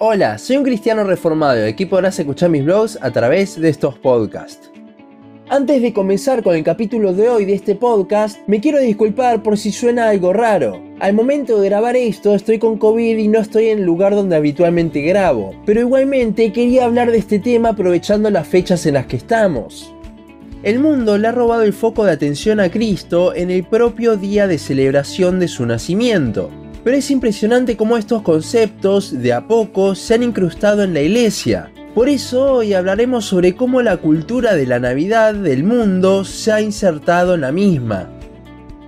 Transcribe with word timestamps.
Hola, 0.00 0.38
soy 0.38 0.56
un 0.56 0.64
cristiano 0.64 1.04
reformado 1.04 1.64
y 1.64 1.68
aquí 1.68 1.86
podrás 1.86 2.18
escuchar 2.18 2.50
mis 2.50 2.64
blogs 2.64 2.98
a 3.00 3.12
través 3.12 3.60
de 3.60 3.68
estos 3.68 3.96
podcasts. 3.96 4.72
Antes 5.48 5.80
de 5.82 5.92
comenzar 5.92 6.42
con 6.42 6.56
el 6.56 6.64
capítulo 6.64 7.12
de 7.12 7.28
hoy 7.28 7.44
de 7.44 7.54
este 7.54 7.76
podcast, 7.76 8.40
me 8.48 8.60
quiero 8.60 8.80
disculpar 8.80 9.44
por 9.44 9.56
si 9.56 9.70
suena 9.70 10.08
algo 10.08 10.32
raro. 10.32 10.82
Al 10.98 11.14
momento 11.14 11.60
de 11.60 11.68
grabar 11.68 11.94
esto 11.94 12.34
estoy 12.34 12.58
con 12.58 12.76
COVID 12.76 13.16
y 13.16 13.28
no 13.28 13.38
estoy 13.38 13.68
en 13.68 13.78
el 13.78 13.84
lugar 13.84 14.16
donde 14.16 14.34
habitualmente 14.34 15.00
grabo, 15.02 15.54
pero 15.64 15.78
igualmente 15.78 16.52
quería 16.52 16.86
hablar 16.86 17.12
de 17.12 17.18
este 17.18 17.38
tema 17.38 17.68
aprovechando 17.68 18.30
las 18.30 18.48
fechas 18.48 18.84
en 18.86 18.94
las 18.94 19.06
que 19.06 19.18
estamos. 19.18 19.94
El 20.64 20.80
mundo 20.80 21.18
le 21.18 21.28
ha 21.28 21.32
robado 21.32 21.62
el 21.62 21.72
foco 21.72 22.04
de 22.04 22.10
atención 22.10 22.58
a 22.58 22.68
Cristo 22.68 23.32
en 23.32 23.48
el 23.52 23.62
propio 23.62 24.16
día 24.16 24.48
de 24.48 24.58
celebración 24.58 25.38
de 25.38 25.46
su 25.46 25.64
nacimiento 25.66 26.50
pero 26.84 26.98
es 26.98 27.10
impresionante 27.10 27.76
cómo 27.76 27.96
estos 27.96 28.22
conceptos 28.22 29.22
de 29.22 29.32
a 29.32 29.48
poco 29.48 29.94
se 29.94 30.14
han 30.14 30.22
incrustado 30.22 30.84
en 30.84 30.94
la 30.94 31.00
iglesia. 31.00 31.72
Por 31.94 32.08
eso 32.08 32.52
hoy 32.52 32.74
hablaremos 32.74 33.24
sobre 33.24 33.56
cómo 33.56 33.80
la 33.80 33.96
cultura 33.96 34.54
de 34.54 34.66
la 34.66 34.78
Navidad 34.78 35.34
del 35.34 35.64
mundo 35.64 36.24
se 36.24 36.52
ha 36.52 36.60
insertado 36.60 37.34
en 37.34 37.40
la 37.40 37.52
misma. 37.52 38.10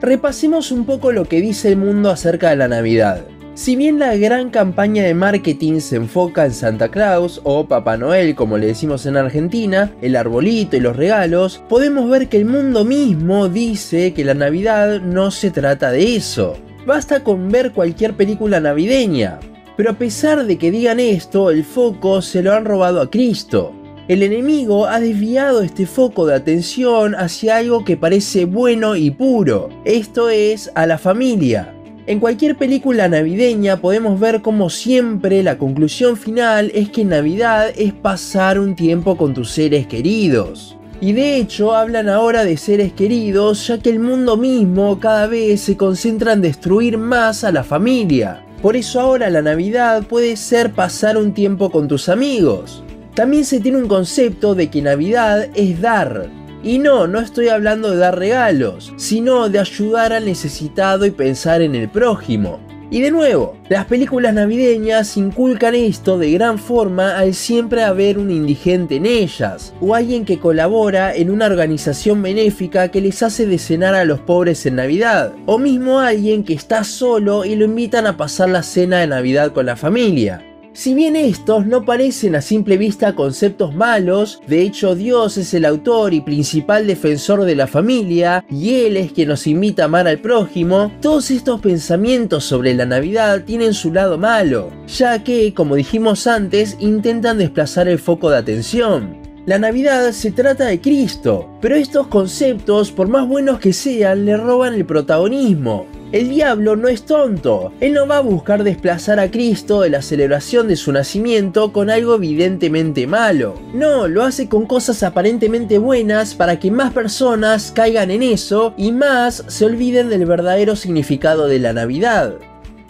Repasemos 0.02 0.70
un 0.70 0.84
poco 0.84 1.10
lo 1.10 1.24
que 1.24 1.40
dice 1.40 1.70
el 1.70 1.78
mundo 1.78 2.10
acerca 2.10 2.50
de 2.50 2.56
la 2.56 2.68
Navidad. 2.68 3.24
Si 3.54 3.74
bien 3.74 3.98
la 3.98 4.14
gran 4.16 4.50
campaña 4.50 5.02
de 5.04 5.14
marketing 5.14 5.80
se 5.80 5.96
enfoca 5.96 6.44
en 6.44 6.52
Santa 6.52 6.90
Claus 6.90 7.40
o 7.42 7.66
Papá 7.66 7.96
Noel 7.96 8.34
como 8.34 8.58
le 8.58 8.66
decimos 8.66 9.06
en 9.06 9.16
Argentina, 9.16 9.92
el 10.02 10.14
arbolito 10.14 10.76
y 10.76 10.80
los 10.80 10.94
regalos, 10.94 11.62
podemos 11.66 12.10
ver 12.10 12.28
que 12.28 12.36
el 12.36 12.44
mundo 12.44 12.84
mismo 12.84 13.48
dice 13.48 14.12
que 14.12 14.26
la 14.26 14.34
Navidad 14.34 15.00
no 15.00 15.30
se 15.30 15.50
trata 15.50 15.90
de 15.90 16.16
eso. 16.16 16.58
Basta 16.86 17.24
con 17.24 17.50
ver 17.50 17.72
cualquier 17.72 18.14
película 18.14 18.60
navideña. 18.60 19.40
Pero 19.76 19.90
a 19.90 19.94
pesar 19.94 20.46
de 20.46 20.56
que 20.56 20.70
digan 20.70 21.00
esto, 21.00 21.50
el 21.50 21.64
foco 21.64 22.22
se 22.22 22.42
lo 22.42 22.52
han 22.52 22.64
robado 22.64 23.00
a 23.00 23.10
Cristo. 23.10 23.72
El 24.06 24.22
enemigo 24.22 24.86
ha 24.86 25.00
desviado 25.00 25.62
este 25.62 25.84
foco 25.84 26.26
de 26.26 26.36
atención 26.36 27.16
hacia 27.16 27.56
algo 27.56 27.84
que 27.84 27.96
parece 27.96 28.44
bueno 28.44 28.94
y 28.94 29.10
puro, 29.10 29.68
esto 29.84 30.30
es, 30.30 30.70
a 30.76 30.86
la 30.86 30.96
familia. 30.96 31.74
En 32.06 32.20
cualquier 32.20 32.56
película 32.56 33.08
navideña 33.08 33.80
podemos 33.80 34.20
ver 34.20 34.40
como 34.40 34.70
siempre 34.70 35.42
la 35.42 35.58
conclusión 35.58 36.16
final 36.16 36.70
es 36.72 36.88
que 36.90 37.04
Navidad 37.04 37.70
es 37.76 37.92
pasar 37.92 38.60
un 38.60 38.76
tiempo 38.76 39.16
con 39.16 39.34
tus 39.34 39.50
seres 39.50 39.88
queridos. 39.88 40.75
Y 41.00 41.12
de 41.12 41.36
hecho 41.36 41.74
hablan 41.74 42.08
ahora 42.08 42.44
de 42.44 42.56
seres 42.56 42.92
queridos 42.92 43.66
ya 43.66 43.78
que 43.78 43.90
el 43.90 43.98
mundo 43.98 44.36
mismo 44.36 44.98
cada 44.98 45.26
vez 45.26 45.60
se 45.60 45.76
concentra 45.76 46.32
en 46.32 46.40
destruir 46.40 46.96
más 46.96 47.44
a 47.44 47.52
la 47.52 47.64
familia. 47.64 48.42
Por 48.62 48.76
eso 48.76 49.00
ahora 49.00 49.28
la 49.28 49.42
Navidad 49.42 50.04
puede 50.04 50.36
ser 50.36 50.72
pasar 50.72 51.18
un 51.18 51.34
tiempo 51.34 51.70
con 51.70 51.86
tus 51.86 52.08
amigos. 52.08 52.82
También 53.14 53.44
se 53.44 53.60
tiene 53.60 53.78
un 53.78 53.88
concepto 53.88 54.54
de 54.54 54.70
que 54.70 54.82
Navidad 54.82 55.48
es 55.54 55.80
dar. 55.80 56.30
Y 56.62 56.78
no, 56.78 57.06
no 57.06 57.20
estoy 57.20 57.48
hablando 57.48 57.90
de 57.90 57.98
dar 57.98 58.18
regalos, 58.18 58.92
sino 58.96 59.48
de 59.48 59.58
ayudar 59.58 60.12
al 60.12 60.24
necesitado 60.24 61.06
y 61.06 61.10
pensar 61.10 61.62
en 61.62 61.74
el 61.74 61.88
prójimo. 61.88 62.58
Y 62.88 63.00
de 63.00 63.10
nuevo, 63.10 63.56
las 63.68 63.86
películas 63.86 64.32
navideñas 64.32 65.16
inculcan 65.16 65.74
esto 65.74 66.18
de 66.18 66.30
gran 66.30 66.58
forma 66.58 67.18
al 67.18 67.34
siempre 67.34 67.82
haber 67.82 68.16
un 68.16 68.30
indigente 68.30 68.96
en 68.96 69.06
ellas, 69.06 69.74
o 69.80 69.94
alguien 69.94 70.24
que 70.24 70.38
colabora 70.38 71.12
en 71.12 71.30
una 71.30 71.46
organización 71.46 72.22
benéfica 72.22 72.88
que 72.88 73.00
les 73.00 73.24
hace 73.24 73.46
de 73.46 73.58
cenar 73.58 73.96
a 73.96 74.04
los 74.04 74.20
pobres 74.20 74.66
en 74.66 74.76
Navidad, 74.76 75.32
o 75.46 75.58
mismo 75.58 75.98
alguien 75.98 76.44
que 76.44 76.54
está 76.54 76.84
solo 76.84 77.44
y 77.44 77.56
lo 77.56 77.64
invitan 77.64 78.06
a 78.06 78.16
pasar 78.16 78.50
la 78.50 78.62
cena 78.62 78.98
de 78.98 79.08
Navidad 79.08 79.52
con 79.52 79.66
la 79.66 79.74
familia. 79.74 80.44
Si 80.76 80.92
bien 80.92 81.16
estos 81.16 81.64
no 81.64 81.86
parecen 81.86 82.34
a 82.34 82.42
simple 82.42 82.76
vista 82.76 83.14
conceptos 83.14 83.74
malos, 83.74 84.42
de 84.46 84.60
hecho 84.60 84.94
Dios 84.94 85.38
es 85.38 85.54
el 85.54 85.64
autor 85.64 86.12
y 86.12 86.20
principal 86.20 86.86
defensor 86.86 87.46
de 87.46 87.56
la 87.56 87.66
familia 87.66 88.44
y 88.50 88.80
Él 88.80 88.98
es 88.98 89.12
quien 89.12 89.28
nos 89.28 89.46
invita 89.46 89.82
a 89.82 89.84
amar 89.86 90.06
al 90.06 90.18
prójimo, 90.18 90.92
todos 91.00 91.30
estos 91.30 91.62
pensamientos 91.62 92.44
sobre 92.44 92.74
la 92.74 92.84
Navidad 92.84 93.44
tienen 93.44 93.72
su 93.72 93.90
lado 93.90 94.18
malo, 94.18 94.70
ya 94.86 95.24
que, 95.24 95.54
como 95.54 95.76
dijimos 95.76 96.26
antes, 96.26 96.76
intentan 96.78 97.38
desplazar 97.38 97.88
el 97.88 97.98
foco 97.98 98.28
de 98.28 98.36
atención. 98.36 99.16
La 99.46 99.58
Navidad 99.58 100.12
se 100.12 100.30
trata 100.30 100.66
de 100.66 100.82
Cristo, 100.82 101.48
pero 101.62 101.76
estos 101.76 102.08
conceptos, 102.08 102.92
por 102.92 103.08
más 103.08 103.26
buenos 103.26 103.60
que 103.60 103.72
sean, 103.72 104.26
le 104.26 104.36
roban 104.36 104.74
el 104.74 104.84
protagonismo. 104.84 105.86
El 106.12 106.28
diablo 106.28 106.76
no 106.76 106.86
es 106.86 107.02
tonto, 107.02 107.72
él 107.80 107.92
no 107.92 108.06
va 108.06 108.18
a 108.18 108.20
buscar 108.20 108.62
desplazar 108.62 109.18
a 109.18 109.28
Cristo 109.28 109.80
de 109.80 109.90
la 109.90 110.02
celebración 110.02 110.68
de 110.68 110.76
su 110.76 110.92
nacimiento 110.92 111.72
con 111.72 111.90
algo 111.90 112.14
evidentemente 112.14 113.08
malo. 113.08 113.54
No, 113.74 114.06
lo 114.06 114.22
hace 114.22 114.48
con 114.48 114.66
cosas 114.66 115.02
aparentemente 115.02 115.78
buenas 115.78 116.34
para 116.34 116.60
que 116.60 116.70
más 116.70 116.92
personas 116.92 117.72
caigan 117.74 118.12
en 118.12 118.22
eso 118.22 118.72
y 118.76 118.92
más 118.92 119.44
se 119.48 119.64
olviden 119.64 120.08
del 120.08 120.26
verdadero 120.26 120.76
significado 120.76 121.48
de 121.48 121.58
la 121.58 121.72
Navidad. 121.72 122.34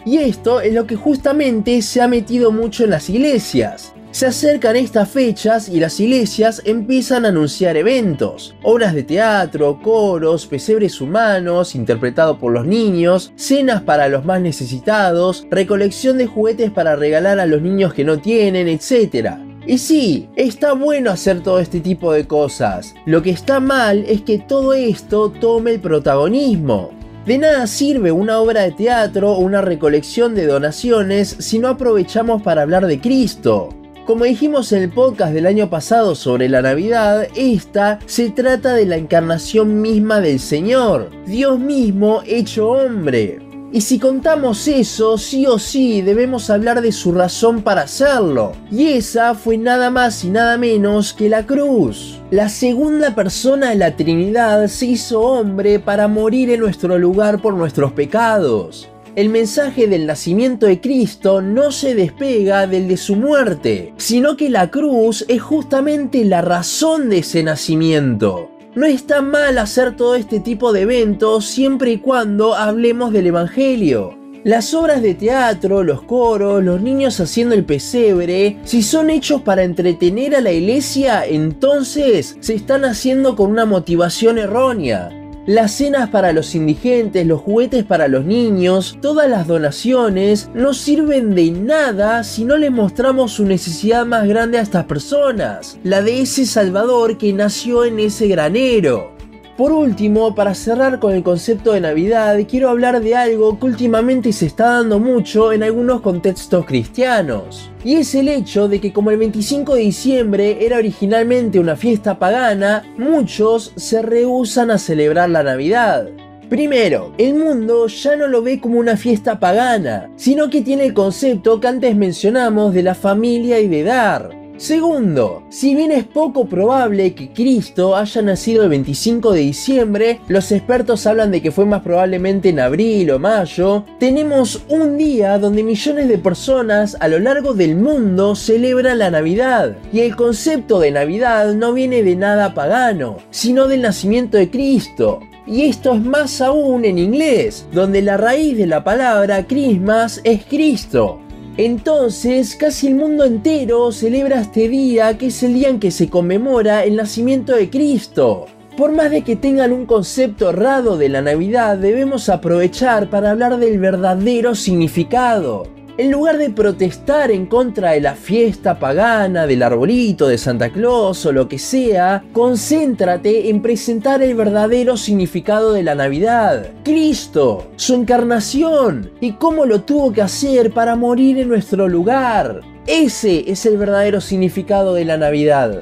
Y 0.05 0.19
esto 0.19 0.61
es 0.61 0.73
lo 0.75 0.85
que 0.85 0.95
justamente 0.95 1.81
se 1.81 2.01
ha 2.01 2.07
metido 2.07 2.51
mucho 2.51 2.83
en 2.83 2.91
las 2.91 3.09
iglesias. 3.09 3.93
Se 4.17 4.25
acercan 4.25 4.75
estas 4.75 5.11
fechas 5.11 5.69
y 5.69 5.79
las 5.79 5.99
iglesias 5.99 6.63
empiezan 6.65 7.23
a 7.23 7.27
anunciar 7.27 7.77
eventos, 7.77 8.55
obras 8.63 8.95
de 8.95 9.03
teatro, 9.03 9.79
coros, 9.79 10.47
pesebres 10.47 10.99
humanos 11.01 11.75
interpretados 11.75 12.39
por 12.39 12.51
los 12.51 12.65
niños, 12.65 13.31
cenas 13.35 13.83
para 13.83 14.07
los 14.07 14.25
más 14.25 14.41
necesitados, 14.41 15.45
recolección 15.51 16.17
de 16.17 16.25
juguetes 16.25 16.71
para 16.71 16.95
regalar 16.95 17.39
a 17.39 17.45
los 17.45 17.61
niños 17.61 17.93
que 17.93 18.05
no 18.05 18.17
tienen, 18.17 18.67
etc. 18.67 19.33
Y 19.67 19.77
sí, 19.77 20.27
está 20.35 20.73
bueno 20.73 21.11
hacer 21.11 21.43
todo 21.43 21.59
este 21.59 21.79
tipo 21.79 22.11
de 22.11 22.25
cosas. 22.25 22.95
Lo 23.05 23.21
que 23.21 23.29
está 23.29 23.59
mal 23.59 24.03
es 24.07 24.23
que 24.23 24.39
todo 24.39 24.73
esto 24.73 25.29
tome 25.29 25.73
el 25.73 25.79
protagonismo. 25.79 26.89
De 27.27 27.37
nada 27.37 27.67
sirve 27.67 28.11
una 28.11 28.39
obra 28.39 28.63
de 28.63 28.71
teatro 28.71 29.33
o 29.33 29.41
una 29.41 29.61
recolección 29.61 30.33
de 30.33 30.47
donaciones 30.47 31.35
si 31.37 31.59
no 31.59 31.67
aprovechamos 31.67 32.41
para 32.41 32.63
hablar 32.63 32.87
de 32.87 32.99
Cristo. 32.99 33.76
Como 34.07 34.23
dijimos 34.23 34.71
en 34.71 34.83
el 34.83 34.89
podcast 34.89 35.33
del 35.33 35.45
año 35.45 35.69
pasado 35.69 36.15
sobre 36.15 36.47
la 36.47 36.61
Navidad, 36.61 37.27
esta 37.35 37.99
se 38.05 38.29
trata 38.29 38.73
de 38.73 38.85
la 38.85 38.95
encarnación 38.95 39.81
misma 39.81 40.21
del 40.21 40.39
Señor, 40.39 41.09
Dios 41.25 41.59
mismo 41.59 42.21
hecho 42.25 42.69
hombre. 42.69 43.39
Y 43.73 43.81
si 43.81 43.99
contamos 43.99 44.65
eso, 44.69 45.17
sí 45.17 45.45
o 45.45 45.59
sí 45.59 46.01
debemos 46.01 46.49
hablar 46.49 46.79
de 46.79 46.93
su 46.93 47.11
razón 47.11 47.61
para 47.63 47.81
hacerlo. 47.81 48.53
Y 48.71 48.87
esa 48.93 49.35
fue 49.35 49.57
nada 49.57 49.89
más 49.89 50.23
y 50.23 50.29
nada 50.29 50.57
menos 50.57 51.11
que 51.11 51.27
la 51.27 51.45
cruz. 51.45 52.21
La 52.31 52.47
segunda 52.47 53.13
persona 53.13 53.71
de 53.71 53.75
la 53.75 53.97
Trinidad 53.97 54.67
se 54.67 54.85
hizo 54.85 55.19
hombre 55.19 55.79
para 55.79 56.07
morir 56.07 56.49
en 56.49 56.61
nuestro 56.61 56.97
lugar 56.97 57.41
por 57.41 57.55
nuestros 57.55 57.91
pecados 57.91 58.87
el 59.17 59.29
mensaje 59.29 59.87
del 59.87 60.05
nacimiento 60.05 60.67
de 60.67 60.79
Cristo 60.79 61.41
no 61.41 61.71
se 61.71 61.95
despega 61.95 62.67
del 62.67 62.87
de 62.87 62.97
su 62.97 63.15
muerte, 63.15 63.95
sino 63.97 64.37
que 64.37 64.47
la 64.47 64.69
cruz 64.69 65.25
es 65.27 65.41
justamente 65.41 66.23
la 66.23 66.43
razón 66.43 67.09
de 67.09 67.17
ese 67.17 67.41
nacimiento. 67.41 68.51
No 68.75 68.85
está 68.85 69.23
mal 69.23 69.57
hacer 69.57 69.95
todo 69.95 70.13
este 70.13 70.39
tipo 70.39 70.71
de 70.71 70.81
eventos 70.81 71.45
siempre 71.45 71.93
y 71.93 71.97
cuando 71.97 72.53
hablemos 72.53 73.11
del 73.11 73.25
Evangelio. 73.25 74.15
Las 74.43 74.75
obras 74.75 75.01
de 75.01 75.15
teatro, 75.15 75.81
los 75.81 76.03
coros, 76.03 76.63
los 76.63 76.79
niños 76.79 77.19
haciendo 77.19 77.55
el 77.55 77.65
pesebre, 77.65 78.59
si 78.65 78.83
son 78.83 79.09
hechos 79.09 79.41
para 79.41 79.63
entretener 79.63 80.35
a 80.35 80.41
la 80.41 80.51
iglesia, 80.51 81.25
entonces 81.25 82.37
se 82.39 82.53
están 82.53 82.85
haciendo 82.85 83.35
con 83.35 83.49
una 83.49 83.65
motivación 83.65 84.37
errónea 84.37 85.09
las 85.47 85.71
cenas 85.71 86.09
para 86.09 86.33
los 86.33 86.53
indigentes, 86.55 87.25
los 87.25 87.39
juguetes 87.39 87.85
para 87.85 88.09
los 88.09 88.25
niños, 88.25 88.97
todas 89.01 89.29
las 89.29 89.47
donaciones 89.47 90.49
no 90.53 90.73
sirven 90.73 91.35
de 91.35 91.51
nada 91.51 92.25
si 92.25 92.43
no 92.43 92.57
les 92.57 92.69
mostramos 92.69 93.31
su 93.31 93.45
necesidad 93.45 94.05
más 94.05 94.27
grande 94.27 94.59
a 94.59 94.61
estas 94.61 94.85
personas, 94.85 95.79
la 95.83 96.01
de 96.01 96.21
ese 96.21 96.45
Salvador 96.45 97.17
que 97.17 97.31
nació 97.31 97.85
en 97.85 97.99
ese 97.99 98.27
granero. 98.27 99.16
Por 99.57 99.71
último, 99.71 100.35
para 100.35 100.53
cerrar 100.53 100.99
con 100.99 101.15
el 101.15 101.23
concepto 101.23 101.71
de 101.73 101.81
Navidad, 101.81 102.37
quiero 102.47 102.69
hablar 102.69 103.01
de 103.01 103.15
algo 103.15 103.57
que 103.57 103.65
últimamente 103.65 104.31
se 104.31 104.45
está 104.45 104.73
dando 104.73 104.99
mucho 104.99 105.51
en 105.51 105.63
algunos 105.63 106.01
contextos 106.01 106.63
cristianos. 106.63 107.71
Y 107.83 107.95
es 107.95 108.13
el 108.13 108.27
hecho 108.27 108.67
de 108.67 108.79
que 108.79 108.93
como 108.93 109.09
el 109.09 109.17
25 109.17 109.73
de 109.73 109.81
diciembre 109.81 110.63
era 110.63 110.77
originalmente 110.77 111.57
una 111.57 111.75
fiesta 111.75 112.19
pagana, 112.19 112.83
muchos 112.99 113.73
se 113.75 114.03
rehusan 114.03 114.69
a 114.69 114.77
celebrar 114.77 115.31
la 115.31 115.41
Navidad. 115.41 116.07
Primero, 116.49 117.13
el 117.17 117.33
mundo 117.33 117.87
ya 117.87 118.15
no 118.15 118.27
lo 118.27 118.43
ve 118.43 118.61
como 118.61 118.77
una 118.77 118.95
fiesta 118.95 119.39
pagana, 119.39 120.07
sino 120.17 120.51
que 120.51 120.61
tiene 120.61 120.85
el 120.85 120.93
concepto 120.93 121.59
que 121.59 121.67
antes 121.67 121.95
mencionamos 121.95 122.75
de 122.75 122.83
la 122.83 122.93
familia 122.93 123.59
y 123.59 123.67
de 123.67 123.83
dar. 123.83 124.36
Segundo, 124.57 125.43
si 125.49 125.75
bien 125.75 125.91
es 125.91 126.03
poco 126.03 126.47
probable 126.47 127.13
que 127.13 127.31
Cristo 127.31 127.95
haya 127.95 128.23
nacido 128.23 128.63
el 128.63 128.69
25 128.69 129.33
de 129.33 129.41
diciembre, 129.41 130.19
los 130.27 130.51
expertos 130.51 131.05
hablan 131.05 131.29
de 131.29 131.43
que 131.43 131.51
fue 131.51 131.67
más 131.67 131.83
probablemente 131.83 132.49
en 132.49 132.59
abril 132.59 133.11
o 133.11 133.19
mayo, 133.19 133.85
tenemos 133.99 134.63
un 134.67 134.97
día 134.97 135.37
donde 135.37 135.63
millones 135.63 136.07
de 136.07 136.17
personas 136.17 136.97
a 136.99 137.07
lo 137.07 137.19
largo 137.19 137.53
del 137.53 137.75
mundo 137.75 138.33
celebran 138.33 138.97
la 138.97 139.11
Navidad. 139.11 139.77
Y 139.93 139.99
el 139.99 140.15
concepto 140.15 140.79
de 140.79 140.89
Navidad 140.89 141.53
no 141.53 141.73
viene 141.73 142.01
de 142.01 142.15
nada 142.15 142.55
pagano, 142.55 143.17
sino 143.29 143.67
del 143.67 143.83
nacimiento 143.83 144.37
de 144.37 144.49
Cristo. 144.49 145.19
Y 145.45 145.65
esto 145.65 145.93
es 145.93 146.01
más 146.01 146.41
aún 146.41 146.83
en 146.83 146.97
inglés, 146.97 147.67
donde 147.71 148.01
la 148.01 148.17
raíz 148.17 148.57
de 148.57 148.65
la 148.65 148.83
palabra 148.83 149.45
Christmas 149.45 150.19
es 150.23 150.43
Cristo. 150.45 151.21
Entonces, 151.57 152.55
casi 152.55 152.87
el 152.87 152.95
mundo 152.95 153.25
entero 153.25 153.91
celebra 153.91 154.41
este 154.41 154.69
día, 154.69 155.17
que 155.17 155.27
es 155.27 155.41
el 155.41 155.55
día 155.55 155.69
en 155.69 155.79
que 155.79 155.89
se 155.89 156.07
conmemora 156.07 156.83
el 156.83 156.95
nacimiento 156.95 157.55
de 157.55 157.71
Cristo. 157.71 158.45
Por 158.77 158.91
más 158.91 159.09
de 159.09 159.23
que 159.23 159.35
tengan 159.35 159.71
un 159.71 159.87
concepto 159.87 160.51
errado 160.51 160.97
de 160.97 161.09
la 161.09 161.23
Navidad, 161.23 161.77
debemos 161.77 162.29
aprovechar 162.29 163.09
para 163.09 163.31
hablar 163.31 163.57
del 163.57 163.79
verdadero 163.79 164.53
significado. 164.53 165.76
En 165.97 166.11
lugar 166.11 166.37
de 166.37 166.51
protestar 166.51 167.31
en 167.31 167.47
contra 167.47 167.93
de 167.93 168.01
la 168.01 168.13
fiesta 168.13 168.77
pagana, 168.77 169.47
del 169.47 169.63
arbolito, 169.63 170.27
de 170.27 170.37
Santa 170.37 170.69
Claus 170.69 171.25
o 171.25 171.31
lo 171.31 171.49
que 171.49 171.57
sea, 171.57 172.23
concéntrate 172.33 173.49
en 173.49 173.63
presentar 173.63 174.21
el 174.21 174.35
verdadero 174.35 174.95
significado 174.95 175.73
de 175.73 175.81
la 175.81 175.95
Navidad. 175.95 176.67
Cristo, 176.83 177.71
su 177.77 177.95
encarnación 177.95 179.09
y 179.19 179.31
cómo 179.33 179.65
lo 179.65 179.81
tuvo 179.81 180.13
que 180.13 180.21
hacer 180.21 180.71
para 180.71 180.95
morir 180.95 181.39
en 181.39 181.47
nuestro 181.47 181.87
lugar. 181.87 182.61
Ese 182.85 183.49
es 183.49 183.65
el 183.65 183.77
verdadero 183.77 184.21
significado 184.21 184.93
de 184.93 185.05
la 185.05 185.17
Navidad. 185.17 185.81